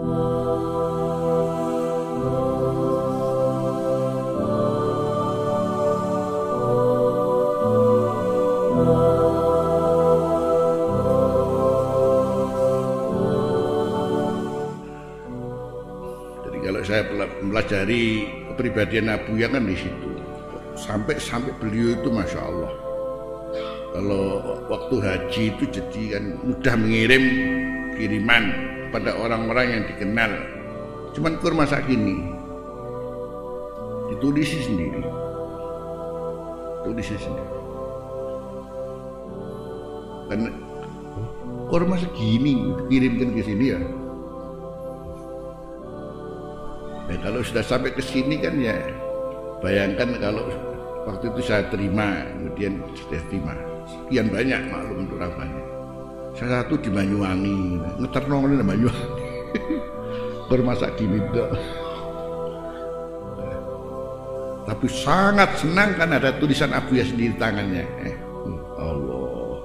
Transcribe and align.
Saya 0.00 0.16
mempelajari 17.12 18.26
kepribadian 18.50 19.12
Abu 19.14 19.36
yang 19.36 19.52
kan 19.52 19.68
di 19.68 19.76
situ. 19.76 20.10
Sampai 20.80 21.20
sampai 21.20 21.52
beliau 21.60 21.92
itu 21.92 22.08
masya 22.08 22.40
Allah. 22.40 22.72
Kalau 23.94 24.24
waktu 24.66 24.96
haji 24.96 25.42
itu 25.54 25.64
jadi 25.68 26.02
kan 26.16 26.24
mudah 26.40 26.74
mengirim 26.80 27.24
kiriman 27.94 28.44
pada 28.90 29.16
orang-orang 29.16 29.66
yang 29.70 29.82
dikenal. 29.88 30.32
Cuman 31.14 31.38
kurma 31.38 31.66
ini 31.86 32.22
ditulisi 34.14 34.58
sendiri. 34.66 35.02
Tulisi 36.86 37.16
sendiri. 37.18 37.58
Dan 40.30 40.40
kurma 41.66 41.98
segini 41.98 42.74
dikirimkan 42.86 43.34
ke 43.34 43.42
sini 43.42 43.66
ya. 43.70 43.80
Nah, 47.10 47.18
kalau 47.26 47.42
sudah 47.42 47.66
sampai 47.66 47.90
ke 47.90 47.98
sini 47.98 48.38
kan 48.38 48.54
ya 48.54 48.78
bayangkan 49.58 50.14
kalau 50.22 50.46
waktu 51.10 51.26
itu 51.26 51.42
saya 51.42 51.66
terima 51.66 52.22
kemudian 52.38 52.78
sudah 52.94 53.18
terima 53.26 53.54
sekian 53.82 54.30
banyak 54.30 54.60
maklum 54.70 55.10
untuk 55.10 55.18
banyak 55.18 55.69
salah 56.40 56.64
satu 56.64 56.80
di 56.80 56.88
Banyuwangi. 56.88 57.76
Ngeterno 58.00 58.48
di 58.48 58.64
Banyuwangi. 58.64 59.28
Bermasak 60.48 60.96
gini 60.96 61.20
dok 61.36 61.52
tapi 64.70 64.86
sangat 64.86 65.50
senang 65.58 65.98
kan 65.98 66.14
ada 66.14 66.30
tulisan 66.38 66.70
Abu 66.70 66.94
ya 66.94 67.02
sendiri 67.02 67.34
tangannya. 67.42 67.82
Eh, 68.06 68.14
Allah. 68.78 69.58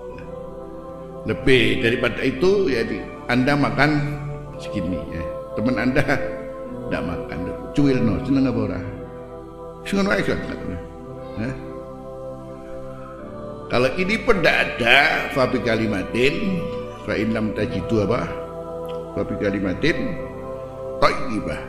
Lebih 1.29 1.85
daripada 1.85 2.25
itu 2.25 2.73
ya 2.73 2.81
anda 3.29 3.53
makan 3.53 4.17
segini 4.57 4.97
ya. 5.13 5.21
Teman 5.53 5.77
anda 5.77 6.01
tidak 6.01 7.03
makan. 7.05 7.37
Cuil 7.77 8.01
no 8.01 8.17
seneng 8.25 8.49
apa 8.49 8.59
ora? 8.65 8.81
Seneng 9.85 10.09
wae 10.09 10.25
kan 10.25 10.39
kalau 13.71 13.89
ini 13.97 14.15
pun 14.21 14.41
tidak 14.41 14.77
ada 14.77 15.29
fabi 15.33 15.57
kalimatin 15.61 16.61
fa 17.05 17.13
innam 17.17 17.53
tajidu 17.57 18.05
apa? 18.05 18.29
Fabi 19.17 19.35
kalimatin 19.41 19.97
thayyibah 21.01 21.61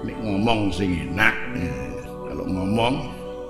ini 0.00 0.16
ngomong 0.24 0.72
sing 0.72 1.12
enak 1.12 1.36
ya. 1.56 1.72
kalau 2.32 2.44
ngomong 2.48 2.94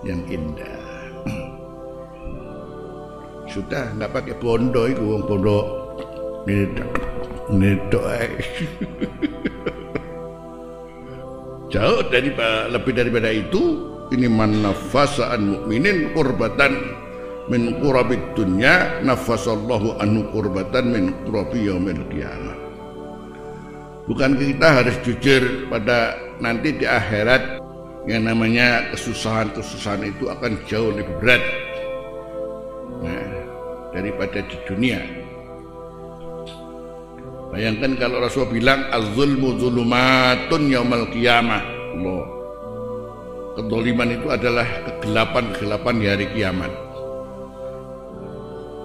yang 0.02 0.18
indah. 0.26 0.82
Sudah 3.52 3.90
nggak 3.98 4.10
pakai 4.14 4.34
bondo 4.38 4.86
itu 4.86 5.02
wong 5.02 5.22
bondo. 5.26 5.58
Nedok 6.48 6.88
nedok 7.50 8.06
jauh 11.74 12.02
dari 12.10 12.30
lebih 12.70 12.92
daripada 12.94 13.30
itu 13.30 13.62
ini 14.10 14.26
manafasaan 14.26 15.54
mukminin 15.54 16.10
kurbatan 16.14 16.89
min 17.48 17.80
qurabid 17.80 18.20
dunya 18.36 19.00
nafasallahu 19.00 19.96
anhu 20.02 20.28
kurbatan 20.34 20.92
min 20.92 21.04
qurabi 21.24 21.70
yaumil 21.70 22.02
qiyamah 22.12 22.56
bukan 24.04 24.36
kita 24.36 24.68
harus 24.82 24.96
jujur 25.06 25.70
pada 25.72 26.18
nanti 26.42 26.76
di 26.76 26.84
akhirat 26.84 27.62
yang 28.04 28.28
namanya 28.28 28.90
kesusahan-kesusahan 28.92 30.10
itu 30.10 30.28
akan 30.28 30.58
jauh 30.68 30.92
lebih 30.92 31.14
berat 31.22 31.42
nah, 33.00 33.28
daripada 33.94 34.44
di 34.44 34.56
dunia 34.68 35.00
Bayangkan 37.50 37.98
kalau 37.98 38.22
Rasul 38.22 38.46
bilang 38.46 38.86
az-zulmu 38.94 39.58
zulumatun 39.58 40.70
yaumal 40.70 41.10
qiyamah. 41.10 41.58
Allah. 41.98 42.22
Kedoliman 43.58 44.14
itu 44.14 44.30
adalah 44.30 44.66
kegelapan-kegelapan 44.86 45.94
di 45.98 46.06
hari 46.06 46.26
kiamat. 46.30 46.70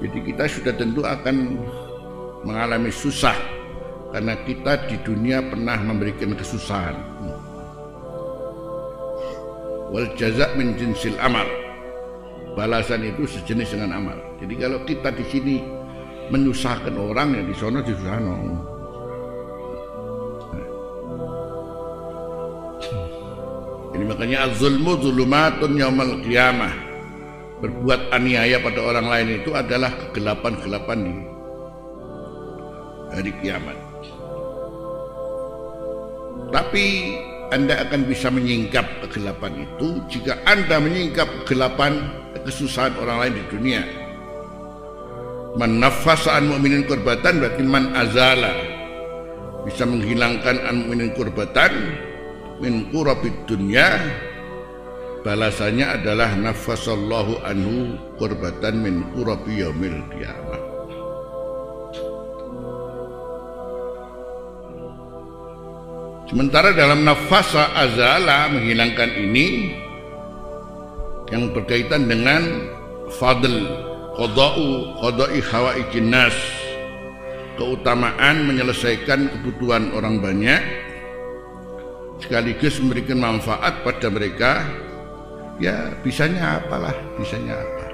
Jadi 0.03 0.17
kita 0.31 0.43
sudah 0.51 0.73
tentu 0.75 1.01
akan 1.07 1.55
mengalami 2.43 2.91
susah 2.91 3.35
karena 4.11 4.35
kita 4.43 4.87
di 4.87 4.95
dunia 5.03 5.43
pernah 5.43 5.75
memberikan 5.79 6.35
kesusahan. 6.35 6.95
Wal 9.91 10.11
jazak 10.19 10.55
min 10.59 10.75
jinsil 10.75 11.15
amal. 11.19 11.47
Balasan 12.55 13.03
itu 13.03 13.27
sejenis 13.27 13.75
dengan 13.75 13.99
amal. 13.99 14.15
Jadi 14.39 14.53
kalau 14.55 14.79
kita 14.87 15.11
di 15.11 15.25
sini 15.27 15.55
menyusahkan 16.31 16.95
orang 16.95 17.35
yang 17.35 17.45
di 17.51 17.55
sana 17.55 17.83
disusahkan 17.83 18.75
Ini 23.95 24.03
makanya 24.03 24.51
az-zulmu 24.51 24.99
zulumatun 24.99 25.79
yaumal 25.79 26.19
qiyamah. 26.19 26.84
Berbuat 27.65 28.13
aniaya 28.13 28.61
pada 28.61 28.77
orang 28.77 29.09
lain 29.09 29.41
itu 29.41 29.49
adalah 29.57 29.89
kegelapan-kegelapan 29.89 30.97
di 31.01 31.15
hari 33.09 33.31
kiamat. 33.41 33.77
Tapi 36.53 36.85
Anda 37.49 37.89
akan 37.89 38.05
bisa 38.05 38.29
menyingkap 38.29 38.85
kegelapan 39.09 39.65
itu 39.65 39.97
jika 40.13 40.37
Anda 40.45 40.77
menyingkap 40.77 41.25
kegelapan 41.49 42.05
kesusahan 42.45 42.93
orang 43.01 43.17
lain 43.25 43.33
di 43.41 43.43
dunia 43.49 43.81
man 45.57 45.81
nafasa 45.81 46.37
an 46.37 46.51
mu'minin 46.53 46.85
kurbatan 46.85 47.41
berarti 47.41 47.63
man 47.65 47.89
azala 47.97 48.53
bisa 49.65 49.87
menghilangkan 49.87 50.61
an 50.61 50.85
mu'minin 50.85 51.15
kurbatan 51.17 51.73
min 52.61 52.91
kurabid 52.93 53.33
dunya 53.49 53.97
balasannya 55.25 55.89
adalah 55.89 56.37
nafasallahu 56.37 57.41
anhu 57.41 57.97
kurbatan 58.21 58.85
min 58.85 58.95
kurabi 59.17 59.65
yaumil 59.65 59.97
qiyamah. 60.13 60.61
Sementara 66.29 66.77
dalam 66.77 67.01
nafasa 67.05 67.73
azala 67.73 68.53
menghilangkan 68.53 69.11
ini 69.17 69.73
yang 71.33 71.49
berkaitan 71.57 72.05
dengan 72.05 72.69
fadl 73.17 73.65
qada'u 74.13 74.93
qada'i 75.01 75.41
hawaijin 75.41 76.13
nas 76.13 76.37
keutamaan 77.57 78.45
menyelesaikan 78.45 79.31
kebutuhan 79.31 79.89
orang 79.93 80.21
banyak 80.21 80.61
sekaligus 82.21 82.77
memberikan 82.81 83.21
manfaat 83.21 83.85
pada 83.85 84.07
mereka 84.09 84.65
ya 85.61 85.93
bisanya 86.03 86.59
apalah 86.59 86.95
bisanya 87.15 87.55
apa? 87.55 87.85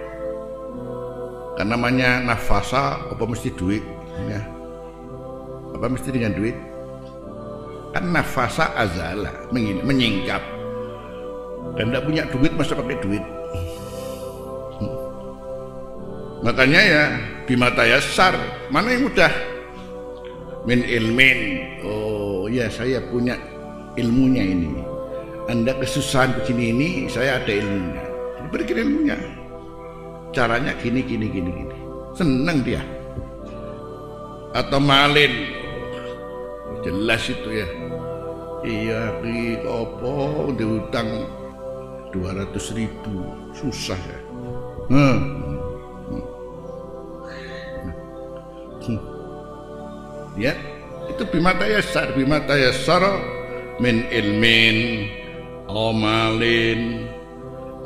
Kan 1.60 1.68
namanya 1.70 2.24
nafasa 2.26 2.98
apa 3.12 3.24
mesti 3.28 3.54
duit? 3.54 3.84
Ya. 4.26 4.42
Apa 5.78 5.86
mesti 5.92 6.10
dengan 6.10 6.34
duit? 6.34 6.58
Kan 7.92 8.10
nafasa 8.10 8.72
azala 8.74 9.30
menyingkap. 9.54 10.42
Dan 11.78 11.94
tidak 11.94 12.04
punya 12.08 12.24
duit 12.34 12.52
masa 12.58 12.74
pakai 12.76 12.98
duit. 13.00 13.24
Makanya 16.42 16.82
ya 16.82 17.04
bimata 17.46 17.86
yasar 17.86 18.34
mana 18.74 18.98
yang 18.98 19.06
mudah? 19.06 19.30
Min 20.66 20.82
ilmin. 20.82 21.40
Oh 21.86 22.50
ya 22.50 22.66
saya 22.74 22.98
punya 23.06 23.38
ilmunya 23.94 24.42
ini. 24.42 24.91
Anda 25.52 25.76
kesusahan 25.76 26.32
begini 26.40 26.72
ini 26.72 26.90
saya 27.12 27.44
ada 27.44 27.52
ilmunya. 27.52 28.04
Berikan 28.56 28.88
ilmunya. 28.88 29.20
Caranya 30.32 30.72
gini 30.80 31.04
gini 31.04 31.28
gini 31.28 31.52
gini. 31.52 31.78
Senang 32.16 32.64
dia. 32.64 32.80
Atau 34.56 34.80
malin. 34.80 35.52
Jelas 36.88 37.28
itu 37.28 37.52
ya. 37.52 37.68
Iya, 38.64 39.20
di 39.20 39.60
opo 39.68 40.56
diutang 40.56 41.28
dua 42.16 42.32
ratus 42.32 42.72
ribu 42.72 43.36
susah 43.52 44.00
ya. 44.00 44.20
Hmm. 44.88 45.20
ya 50.40 50.56
itu 51.12 51.24
bimata 51.28 51.68
yasar 51.68 52.16
bimata 52.16 52.56
yasar 52.56 53.04
min 53.78 54.08
ilmin 54.10 55.12
omalin 55.72 57.08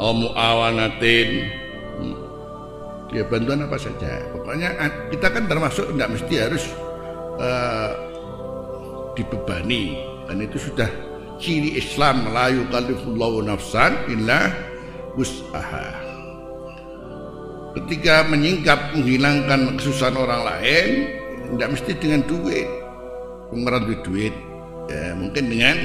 omuawanatin. 0.01 1.29
Ya 3.13 3.23
bantuan 3.31 3.63
apa 3.63 3.79
saja. 3.79 4.27
Pokoknya 4.35 4.75
kita 5.13 5.27
kan 5.31 5.47
termasuk 5.47 5.87
tidak 5.95 6.19
mesti 6.19 6.35
harus 6.35 6.63
uh, 7.39 7.91
dibebani. 9.15 9.95
Dan 10.25 10.41
itu 10.43 10.57
sudah 10.59 10.89
ciri 11.39 11.79
Islam 11.79 12.27
la 12.33 12.51
yukallifullahu 12.51 13.45
nafsan 13.45 13.95
illa 14.11 14.51
wus'aha. 15.15 16.03
Ketika 17.75 18.23
menyingkap 18.27 18.95
menghilangkan 18.95 19.75
kesusahan 19.79 20.15
orang 20.15 20.41
lain 20.47 20.87
tidak 21.55 21.69
mesti 21.75 21.91
dengan 21.95 22.21
duit. 22.27 22.67
Pengeran 23.45 23.85
duit 23.87 24.01
duit 24.03 24.35
ya, 24.89 25.13
mungkin 25.15 25.43
dengan 25.47 25.75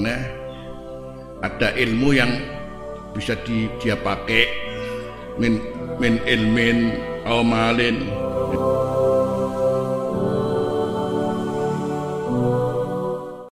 nah, 0.00 0.22
ada 1.44 1.72
ilmu 1.76 2.10
yang 2.16 2.32
bisa 3.12 3.36
di, 3.44 3.68
dia 3.80 3.96
pakai. 3.96 4.44
Min 5.36 5.60
min 6.00 6.16
ilmin 6.24 6.96
au 7.28 7.44
malin 7.44 8.08